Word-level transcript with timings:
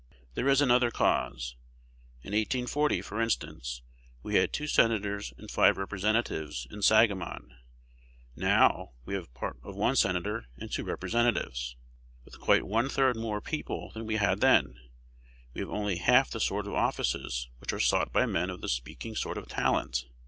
There 0.33 0.49
is 0.49 0.61
another 0.61 0.89
cause: 0.89 1.57
in 2.23 2.29
1840, 2.31 3.03
for 3.03 3.21
instance, 3.21 3.83
we 4.23 4.33
had 4.33 4.51
two 4.51 4.65
Senators 4.65 5.31
and 5.37 5.51
five 5.51 5.77
Representatives 5.77 6.65
in 6.71 6.81
Sangamon; 6.81 7.55
now, 8.35 8.93
we 9.05 9.13
have 9.13 9.31
part 9.35 9.59
of 9.61 9.75
one 9.75 9.95
Senator 9.95 10.47
and 10.57 10.71
two 10.71 10.83
Representatives. 10.83 11.75
With 12.25 12.39
quite 12.39 12.63
one 12.65 12.89
third 12.89 13.15
more 13.15 13.41
people 13.41 13.91
than 13.91 14.07
we 14.07 14.15
had 14.15 14.41
then, 14.41 14.73
we 15.53 15.61
have 15.61 15.69
only 15.69 15.97
half 15.97 16.31
the 16.31 16.39
sort 16.39 16.65
of 16.65 16.73
offices 16.73 17.49
which 17.59 17.71
are 17.71 17.79
sought 17.79 18.11
by 18.11 18.25
men 18.25 18.49
of 18.49 18.61
the 18.61 18.69
speaking 18.69 19.15
sort 19.15 19.37
of 19.37 19.47
talent. 19.49 20.05